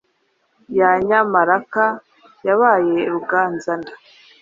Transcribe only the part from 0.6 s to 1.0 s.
Ya